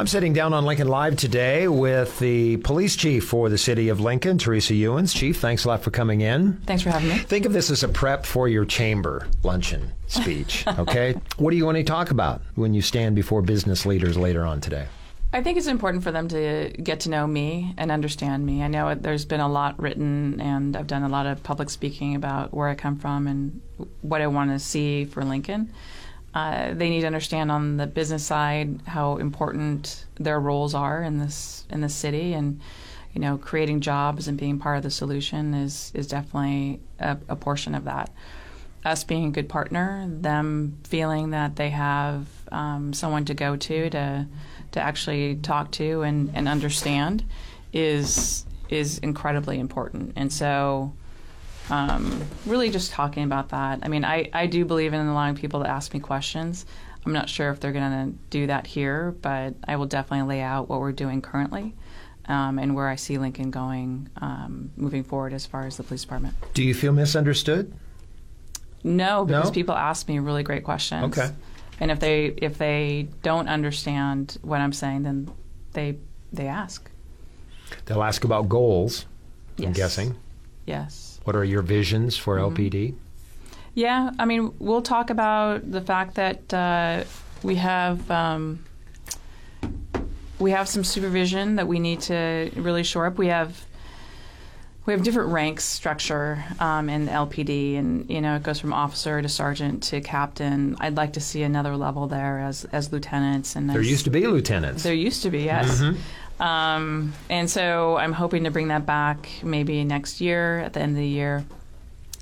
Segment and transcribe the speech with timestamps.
[0.00, 4.00] I'm sitting down on Lincoln Live today with the police chief for the city of
[4.00, 5.12] Lincoln, Teresa Ewins.
[5.12, 6.54] Chief, thanks a lot for coming in.
[6.64, 7.18] Thanks for having me.
[7.18, 11.20] Think of this as a prep for your chamber luncheon speech, okay?
[11.36, 14.62] what do you want to talk about when you stand before business leaders later on
[14.62, 14.86] today?
[15.34, 18.62] I think it's important for them to get to know me and understand me.
[18.62, 22.14] I know there's been a lot written, and I've done a lot of public speaking
[22.14, 23.60] about where I come from and
[24.00, 25.74] what I want to see for Lincoln.
[26.34, 31.18] Uh, they need to understand on the business side how important their roles are in
[31.18, 32.60] this in this city, and
[33.14, 37.36] you know, creating jobs and being part of the solution is is definitely a, a
[37.36, 38.10] portion of that.
[38.84, 43.90] Us being a good partner, them feeling that they have um, someone to go to
[43.90, 44.26] to
[44.72, 47.24] to actually talk to and, and understand
[47.72, 50.12] is is incredibly important.
[50.14, 50.92] And so
[51.70, 53.80] um, really just talking about that.
[53.82, 56.66] I mean, I, I do believe in allowing people to ask me questions.
[57.06, 60.42] I'm not sure if they're going to do that here, but I will definitely lay
[60.42, 61.74] out what we're doing currently
[62.26, 66.02] um, and where I see Lincoln going um, moving forward as far as the police
[66.02, 66.34] department.
[66.54, 67.72] Do you feel misunderstood?
[68.84, 69.50] No, because No?
[69.52, 71.16] people ask me really great questions.
[71.16, 71.30] Okay.
[71.80, 75.30] And if they if they don't understand what I'm saying, then
[75.72, 75.96] they
[76.32, 76.90] they ask.
[77.86, 79.06] They'll ask about goals,
[79.56, 79.66] Yes.
[79.68, 80.16] I'm guessing.
[80.70, 81.18] Yes.
[81.24, 82.94] What are your visions for LPD?
[83.74, 87.04] Yeah, I mean, we'll talk about the fact that uh,
[87.42, 88.64] we have um,
[90.38, 93.18] we have some supervision that we need to really shore up.
[93.18, 93.64] We have
[94.86, 99.20] we have different ranks structure um, in LPD, and you know it goes from officer
[99.20, 100.76] to sergeant to captain.
[100.80, 104.10] I'd like to see another level there as as lieutenants and There as, used to
[104.10, 104.82] be lieutenants.
[104.82, 105.82] there used to be, yes.
[106.40, 110.92] Um, and so I'm hoping to bring that back maybe next year at the end
[110.92, 111.44] of the year.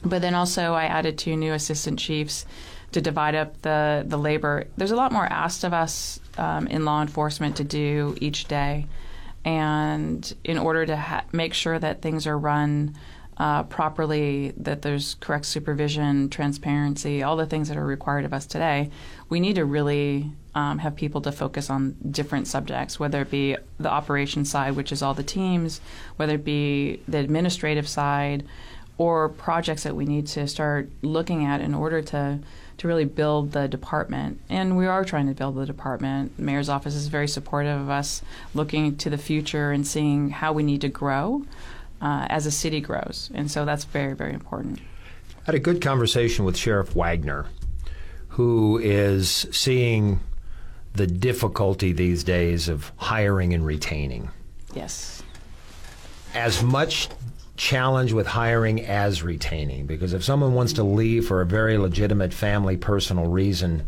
[0.04, 2.44] But then also I added two new assistant chiefs
[2.92, 4.66] to divide up the, the labor.
[4.76, 8.86] There's a lot more asked of us um, in law enforcement to do each day.
[9.44, 12.96] And in order to ha- make sure that things are run
[13.38, 18.46] uh, properly, that there's correct supervision, transparency, all the things that are required of us
[18.46, 18.90] today,
[19.28, 23.56] we need to really um, have people to focus on different subjects, whether it be
[23.78, 25.80] the operations side, which is all the teams,
[26.16, 28.44] whether it be the administrative side,
[28.96, 32.40] or projects that we need to start looking at in order to
[32.78, 34.40] to really build the department.
[34.48, 36.36] And we are trying to build the department.
[36.36, 38.22] The mayor's office is very supportive of us
[38.54, 41.44] looking to the future and seeing how we need to grow
[42.00, 43.30] uh, as a city grows.
[43.34, 44.80] And so that's very, very important.
[45.42, 47.46] I had a good conversation with Sheriff Wagner,
[48.28, 50.20] who is seeing
[50.94, 54.30] the difficulty these days of hiring and retaining.
[54.74, 55.22] Yes.
[56.34, 57.08] As much
[57.56, 62.32] challenge with hiring as retaining, because if someone wants to leave for a very legitimate
[62.32, 63.86] family, personal reason,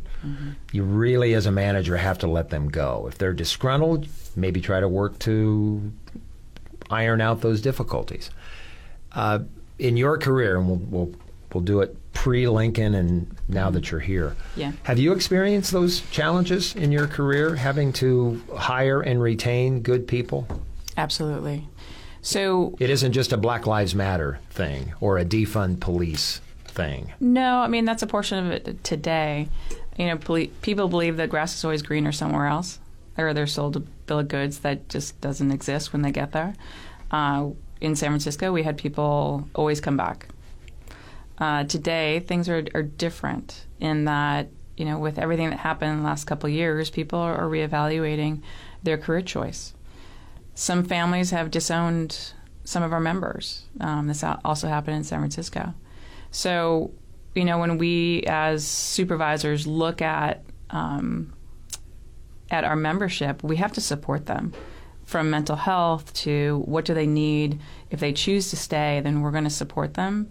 [0.72, 3.06] you really, as a manager, have to let them go.
[3.08, 4.06] If they're disgruntled,
[4.36, 5.92] maybe try to work to
[6.90, 8.30] iron out those difficulties.
[9.12, 9.40] Uh,
[9.78, 11.14] in your career, and we'll, we'll,
[11.52, 14.72] we'll do it pre Lincoln and now that you're here, Yeah.
[14.82, 20.46] have you experienced those challenges in your career, having to hire and retain good people?
[20.96, 21.66] Absolutely.
[22.22, 27.12] So It isn't just a Black Lives Matter thing or a defund police thing.
[27.18, 29.48] No, I mean that's a portion of it today.
[29.96, 32.78] You know, poli- people believe the grass is always greener somewhere else,
[33.16, 36.54] or they're sold a bill of goods that just doesn't exist when they get there.
[37.10, 40.28] Uh, in San Francisco, we had people always come back.
[41.38, 44.48] Uh, today, things are, are different in that
[44.80, 48.40] you know, with everything that happened in the last couple years, people are, are reevaluating
[48.82, 49.74] their career choice.
[50.54, 52.32] Some families have disowned
[52.64, 53.64] some of our members.
[53.78, 55.74] Um, this also happened in San Francisco.
[56.30, 56.92] So,
[57.34, 61.34] you know, when we as supervisors look at um,
[62.50, 64.52] at our membership, we have to support them
[65.04, 67.60] from mental health to what do they need.
[67.90, 70.30] If they choose to stay, then we're going to support them.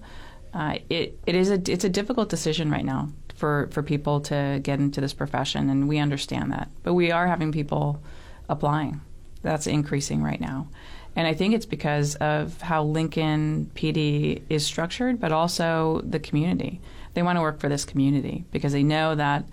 [0.54, 4.60] Uh, it it is a it's a difficult decision right now for for people to
[4.64, 6.70] get into this profession, and we understand that.
[6.84, 8.02] But we are having people
[8.48, 9.02] applying.
[9.42, 10.68] That's increasing right now.
[11.16, 16.80] And I think it's because of how Lincoln PD is structured, but also the community.
[17.14, 19.46] They want to work for this community because they know that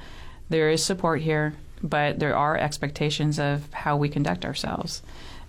[0.49, 5.03] there is support here, but there are expectations of how we conduct ourselves.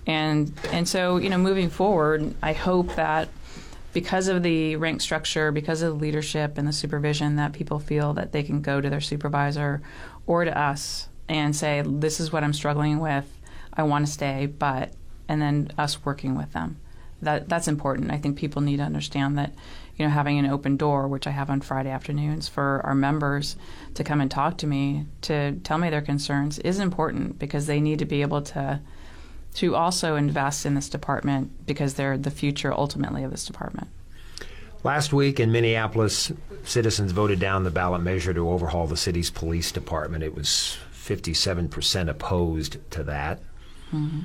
[0.06, 3.30] And and so, you know, moving forward, I hope that
[3.94, 8.14] because of the rank structure, because of the leadership and the supervision, that people feel
[8.14, 9.82] that they can go to their supervisor
[10.26, 13.26] or to us and say, "This is what I'm struggling with.
[13.74, 14.94] I want to stay, but,"
[15.28, 16.78] and then us working with them.
[17.22, 18.12] That that's important.
[18.12, 19.54] I think people need to understand that,
[19.96, 23.56] you know, having an open door, which I have on Friday afternoons for our members
[23.96, 27.82] to come and talk to me to tell me their concerns, is important because they
[27.82, 28.80] need to be able to
[29.56, 33.88] to also invest in this department because they're the future ultimately of this department.
[34.84, 36.32] Last week in Minneapolis,
[36.64, 40.24] citizens voted down the ballot measure to overhaul the city's police department.
[40.24, 43.40] It was 57% opposed to that.
[43.92, 44.20] Mm-hmm.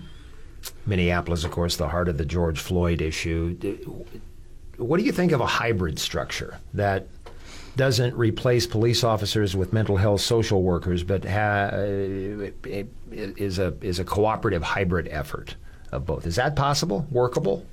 [0.86, 3.56] Minneapolis, of course, the heart of the George Floyd issue.
[4.76, 7.06] What do you think of a hybrid structure that
[7.76, 14.04] doesn't replace police officers with mental health social workers, but ha- is a is a
[14.04, 15.56] cooperative hybrid effort
[15.90, 16.26] of both?
[16.26, 17.06] Is that possible?
[17.10, 17.64] Workable?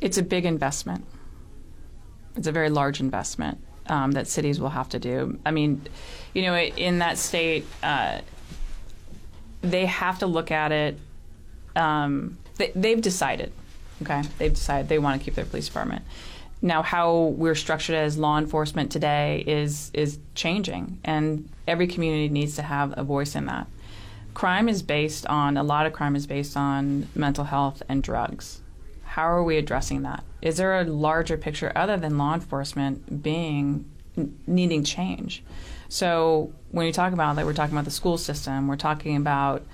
[0.00, 1.04] It's a big investment.
[2.36, 5.38] It's a very large investment um, that cities will have to do.
[5.44, 5.82] I mean,
[6.34, 8.20] you know, in that state, uh,
[9.62, 10.98] they have to look at it.
[11.78, 13.52] Um, they, they've decided,
[14.02, 16.02] okay, they've decided they want to keep their police department.
[16.60, 22.56] Now, how we're structured as law enforcement today is is changing, and every community needs
[22.56, 23.68] to have a voice in that.
[24.34, 28.60] Crime is based on a lot of crime is based on mental health and drugs.
[29.04, 30.24] How are we addressing that?
[30.42, 33.84] Is there a larger picture other than law enforcement being
[34.46, 35.42] needing change?
[35.88, 38.68] So when you talk about that, we're talking about the school system.
[38.68, 39.66] We're talking about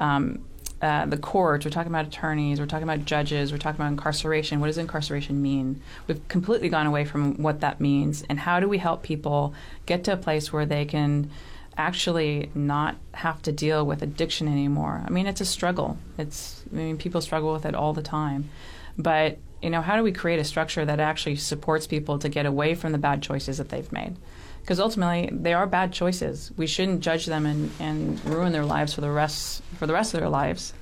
[0.00, 0.44] um,
[0.82, 4.60] uh, the courts, we're talking about attorneys, we're talking about judges, we're talking about incarceration.
[4.60, 5.82] What does incarceration mean?
[6.06, 8.24] We've completely gone away from what that means.
[8.28, 9.54] And how do we help people
[9.84, 11.30] get to a place where they can
[11.76, 15.02] actually not have to deal with addiction anymore?
[15.06, 15.98] I mean, it's a struggle.
[16.16, 18.48] It's, I mean, people struggle with it all the time.
[18.96, 22.46] But, you know, how do we create a structure that actually supports people to get
[22.46, 24.16] away from the bad choices that they've made?
[24.60, 26.52] Because ultimately they are bad choices.
[26.56, 30.14] We shouldn't judge them and, and ruin their lives for the rest for the rest
[30.14, 30.72] of their lives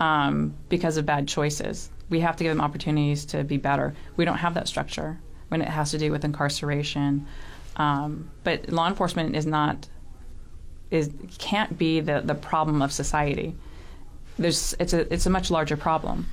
[0.00, 1.90] um, because of bad choices.
[2.10, 3.94] We have to give them opportunities to be better.
[4.16, 7.26] We don't have that structure when it has to do with incarceration.
[7.76, 9.88] Um, but law enforcement is not
[10.90, 13.54] is can't be the, the problem of society.
[14.38, 16.26] There's it's a it's a much larger problem,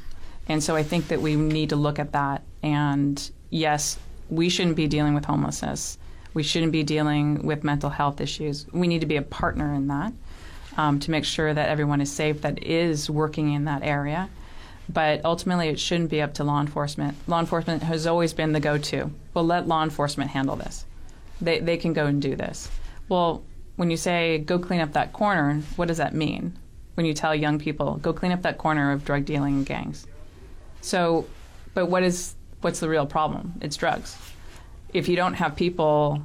[0.48, 2.44] and so I think that we need to look at that.
[2.64, 4.00] And yes,
[4.30, 5.98] we shouldn't be dealing with homelessness
[6.36, 8.68] we shouldn't be dealing with mental health issues.
[8.72, 10.14] We need to be a partner in that
[10.78, 14.30] um, to make sure that everyone is safe that is working in that area.
[14.88, 17.18] But ultimately, it shouldn't be up to law enforcement.
[17.26, 19.10] Law enforcement has always been the go to.
[19.34, 20.86] Well, let law enforcement handle this.
[21.42, 22.70] They, they can go and do this.
[23.08, 23.44] Well,
[23.78, 26.60] when you say go clean up that corner, what does that mean?
[26.96, 30.06] When you tell young people, go clean up that corner of drug dealing and gangs.
[30.82, 31.26] So,
[31.74, 33.54] but what is what's the real problem?
[33.62, 34.18] It's drugs
[34.96, 36.24] if you don't have people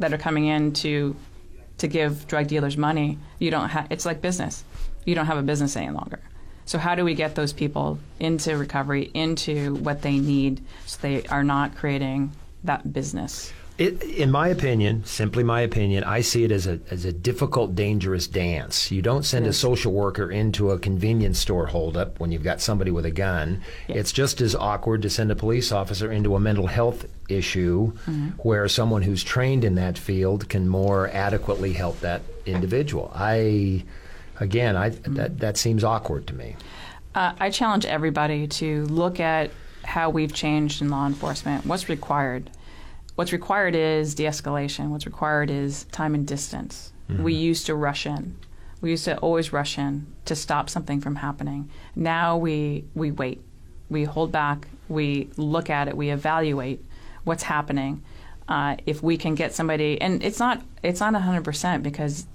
[0.00, 1.14] that are coming in to
[1.78, 3.86] to give drug dealers money, you don't have.
[3.90, 4.64] It's like business.
[5.06, 6.20] You don't have a business any longer.
[6.66, 11.24] So how do we get those people into recovery, into what they need, so they
[11.26, 12.32] are not creating
[12.64, 13.52] that business?
[13.80, 17.74] It, in my opinion, simply my opinion, I see it as a as a difficult,
[17.74, 18.90] dangerous dance.
[18.90, 19.54] You don't send yes.
[19.54, 23.62] a social worker into a convenience store holdup when you've got somebody with a gun.
[23.88, 23.96] Yes.
[23.96, 28.28] It's just as awkward to send a police officer into a mental health issue mm-hmm.
[28.42, 33.10] where someone who's trained in that field can more adequately help that individual.
[33.14, 33.84] I,
[34.40, 35.14] again, I mm-hmm.
[35.14, 36.54] that that seems awkward to me.
[37.14, 39.52] Uh, I challenge everybody to look at
[39.84, 41.64] how we've changed in law enforcement.
[41.64, 42.50] What's required?
[43.20, 44.88] What's required is de escalation.
[44.88, 46.90] What's required is time and distance.
[47.10, 47.22] Mm-hmm.
[47.22, 48.34] We used to rush in.
[48.80, 51.68] We used to always rush in to stop something from happening.
[51.94, 53.42] Now we, we wait.
[53.90, 54.68] We hold back.
[54.88, 55.98] We look at it.
[55.98, 56.82] We evaluate
[57.24, 58.02] what's happening.
[58.48, 62.26] Uh, if we can get somebody, and it's not it's not 100% because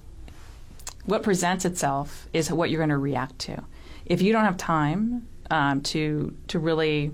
[1.04, 3.64] what presents itself is what you're going to react to.
[4.04, 7.10] If you don't have time um, to to really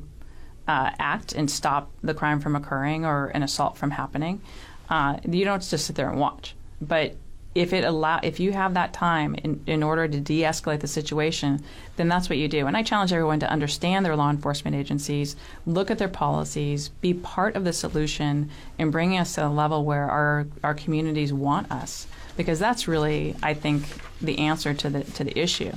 [0.68, 4.40] uh, act and stop the crime from occurring or an assault from happening.
[4.88, 6.54] Uh, you don't just sit there and watch.
[6.80, 7.16] But
[7.54, 11.62] if it allow if you have that time in, in order to de-escalate the situation
[11.96, 15.36] then that's what you do and i challenge everyone to understand their law enforcement agencies
[15.66, 19.84] look at their policies be part of the solution and bringing us to a level
[19.84, 23.84] where our our communities want us because that's really i think
[24.22, 25.72] the answer to the to the issue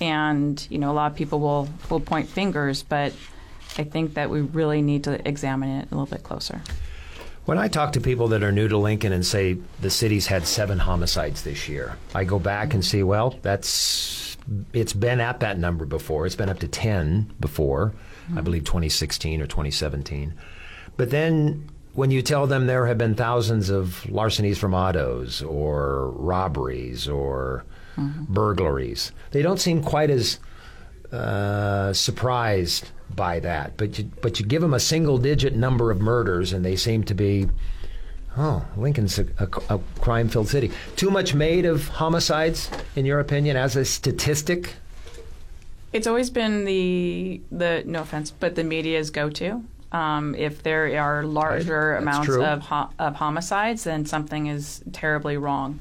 [0.00, 3.12] and you know a lot of people will will point fingers but
[3.78, 6.60] i think that we really need to examine it a little bit closer
[7.44, 10.46] When I talk to people that are new to Lincoln and say the city's had
[10.46, 14.36] seven homicides this year, I go back and see, well, that's
[14.72, 16.26] it's been at that number before.
[16.26, 17.92] It's been up to 10 before,
[18.28, 18.44] I mm-hmm.
[18.44, 20.34] believe 2016 or 2017.
[20.96, 26.10] But then when you tell them there have been thousands of larcenies from autos or
[26.10, 27.64] robberies or
[27.96, 28.32] mm-hmm.
[28.32, 30.38] burglaries, they don't seem quite as
[31.12, 33.76] uh, surprised by that.
[33.76, 37.04] But you, but you give them a single digit number of murders, and they seem
[37.04, 37.48] to be,
[38.36, 40.70] oh, Lincoln's a, a, a crime filled city.
[40.96, 44.74] Too much made of homicides, in your opinion, as a statistic?
[45.92, 49.62] It's always been the the no offense, but the media's go to.
[49.92, 52.42] Um, if there are larger That's amounts true.
[52.42, 55.80] of ho- of homicides, then something is terribly wrong.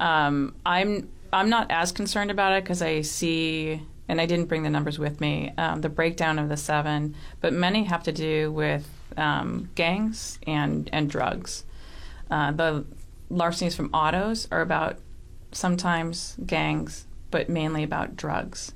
[0.00, 4.62] Um, I'm I'm not as concerned about it because I see, and I didn't bring
[4.62, 8.50] the numbers with me, um, the breakdown of the seven, but many have to do
[8.50, 11.64] with um, gangs and and drugs.
[12.30, 12.84] Uh, the
[13.30, 14.98] larcenies from autos are about
[15.52, 18.72] sometimes gangs, but mainly about drugs.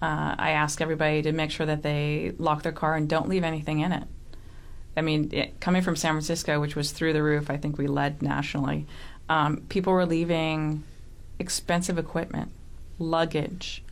[0.00, 3.44] Uh, I ask everybody to make sure that they lock their car and don't leave
[3.44, 4.04] anything in it.
[4.96, 7.86] I mean, it, coming from San Francisco, which was through the roof, I think we
[7.86, 8.86] led nationally.
[9.28, 10.84] Um, people were leaving
[11.38, 12.50] expensive equipment,
[12.98, 13.82] luggage.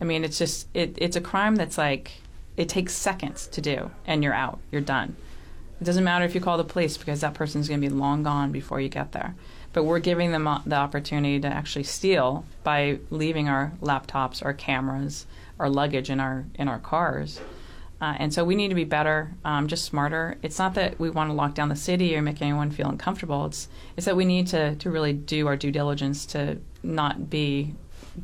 [0.00, 2.12] I mean, it's just it, it's a crime that's like
[2.56, 5.16] it takes seconds to do, and you're out, you're done.
[5.80, 8.22] It doesn't matter if you call the police because that person's going to be long
[8.22, 9.34] gone before you get there.
[9.72, 15.26] But we're giving them the opportunity to actually steal by leaving our laptops, our cameras,
[15.58, 17.40] our luggage in our in our cars.
[18.00, 20.36] Uh, and so we need to be better, um, just smarter.
[20.42, 23.46] It's not that we want to lock down the city or make anyone feel uncomfortable.
[23.46, 27.74] It's it's that we need to, to really do our due diligence to not be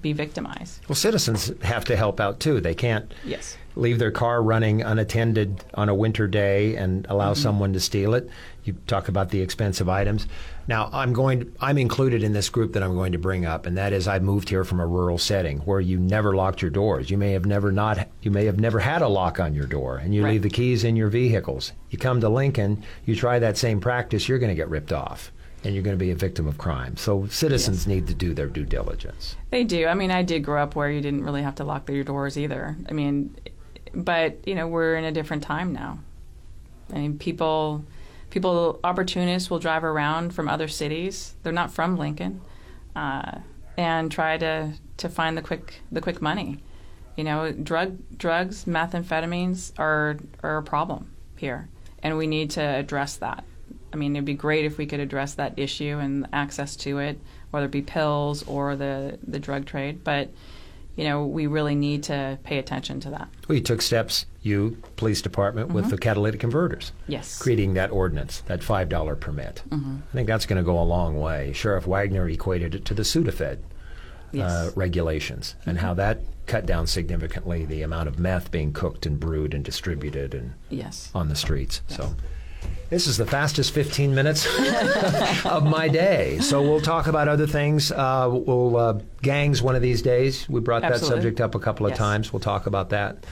[0.03, 0.81] be victimized.
[0.89, 2.61] Well, citizens have to help out too.
[2.61, 3.57] They can't Yes.
[3.77, 7.43] leave their car running unattended on a winter day and allow mm-hmm.
[7.43, 8.29] someone to steal it.
[8.65, 10.27] You talk about the expensive items.
[10.69, 11.41] Now, I'm going.
[11.41, 14.07] To, I'm included in this group that I'm going to bring up, and that is
[14.07, 17.11] I moved here from a rural setting where you never locked your doors.
[17.11, 18.09] You may have never not.
[18.23, 20.33] You may have never had a lock on your door, and you Right.
[20.33, 21.73] leave the keys in your vehicles.
[21.89, 25.33] You come to Lincoln, you try that same practice, you're going to get ripped off,
[25.65, 26.97] and you're going to be a victim of crime.
[26.97, 29.37] So citizens need to do their due diligence.
[29.51, 29.87] They do.
[29.87, 32.39] I mean, I did grow up where you didn't really have to lock your doors
[32.39, 32.77] either.
[32.89, 33.35] I mean,
[33.95, 35.99] but you know, we're in a different time now.
[36.93, 37.85] I mean, people,
[38.31, 41.35] people, opportunists will drive around from other cities.
[41.43, 42.41] They're not from Lincoln,
[42.97, 43.39] uh,
[43.77, 46.63] and try to to find the quick the quick money.
[47.17, 51.69] You know, drug drugs, methamphetamines are are a problem here,
[52.03, 53.45] and we need to address that.
[53.93, 57.19] I mean, it'd be great if we could address that issue and access to it,
[57.51, 60.05] whether it be pills or the the drug trade.
[60.05, 60.31] But
[60.97, 63.29] you know, we really need to pay attention to that.
[63.49, 65.93] Well, you took steps, you, police department, with mm-hmm.
[65.93, 66.93] the catalytic converters.
[67.07, 67.39] Yes.
[67.41, 69.63] Creating that ordinance, that $5 permit.
[69.71, 69.97] Mm-hmm.
[70.11, 71.53] I think that's going to go a long way.
[71.53, 73.57] Sheriff Wagner equated it to the Sudafed uh,
[74.33, 74.51] Yes.
[74.51, 76.01] uh, regulations and how mm-hmm.
[76.01, 80.53] that cut down significantly the amount of meth being cooked and brewed and distributed and
[80.69, 81.11] Yes.
[81.15, 81.81] on the streets.
[81.89, 82.15] So
[82.91, 84.47] this is the fastest 15 minutes
[85.45, 86.39] of my day.
[86.41, 87.93] So we'll talk about other things.
[87.93, 90.49] Uh, we'll uh, gangs one of these days.
[90.49, 91.99] We brought that subject up a couple of Yes.
[91.99, 92.33] times.
[92.33, 93.25] We'll talk about that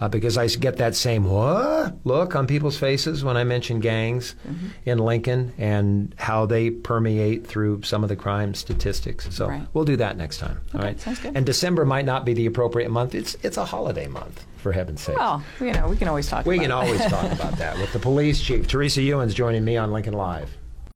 [0.00, 4.34] uh, because I get that same what look on people's faces when I mention gangs
[4.46, 4.66] Mm-hmm.
[4.84, 9.34] in Lincoln and how they permeate through some of the crime statistics.
[9.34, 9.66] So Right.
[9.72, 10.60] we'll do that next time.
[10.74, 11.00] all Okay, right.
[11.00, 11.34] sounds good.
[11.36, 13.14] And December might not be the appropriate month.
[13.14, 15.16] It's it's a holiday month for heaven's sake.
[15.16, 16.44] Well, you know, we can always talk.
[16.44, 18.66] We about can always talk about that with the police chief.
[18.66, 20.50] Teresa Ewins joining me on Lincoln Live.